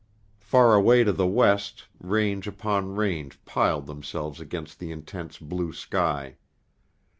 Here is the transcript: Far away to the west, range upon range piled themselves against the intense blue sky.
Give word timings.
Far 0.39 0.73
away 0.73 1.03
to 1.03 1.11
the 1.11 1.27
west, 1.27 1.85
range 1.99 2.47
upon 2.47 2.95
range 2.95 3.39
piled 3.45 3.85
themselves 3.85 4.39
against 4.39 4.79
the 4.79 4.91
intense 4.91 5.37
blue 5.37 5.73
sky. 5.73 6.37